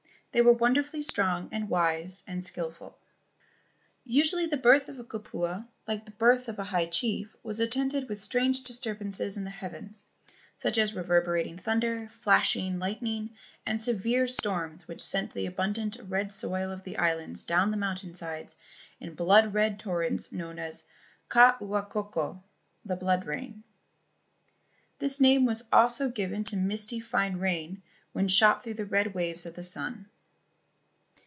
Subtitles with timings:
[0.33, 2.97] They were wonderfully strong and wise and skilful.
[4.05, 8.07] Usually the birth of a kupua, like the birth of a high chief, was attended
[8.07, 10.05] with strange disturbances in the heavens,
[10.55, 13.31] such as reverberating thunder, flashing lightning,
[13.65, 18.15] and severe storms which sent the abundant red soil of the islands down the mountain
[18.15, 18.55] sides
[19.01, 20.85] in blood red torrents known as
[21.27, 22.41] ka ua koko
[22.85, 23.65] (the blood rain).
[24.97, 27.81] This name was also given to misty fine rain
[28.13, 30.07] when shot through by the red waves of the sun.